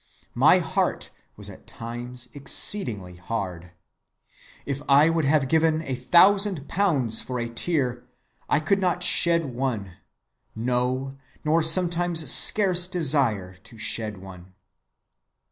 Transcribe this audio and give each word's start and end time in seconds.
My 0.33 0.57
heart 0.57 1.11
was 1.37 1.47
at 1.47 1.67
times 1.67 2.27
exceedingly 2.33 3.17
hard. 3.17 3.73
If 4.65 4.81
I 4.89 5.11
would 5.11 5.25
have 5.25 5.47
given 5.47 5.83
a 5.83 5.93
thousand 5.93 6.67
pounds 6.67 7.21
for 7.21 7.39
a 7.39 7.47
tear, 7.47 8.03
I 8.49 8.61
could 8.61 8.79
not 8.79 9.03
shed 9.03 9.53
one; 9.53 9.97
no, 10.55 11.19
nor 11.45 11.61
sometimes 11.61 12.31
scarce 12.31 12.87
desire 12.87 13.53
to 13.57 13.77
shed 13.77 14.17
one. 14.17 14.55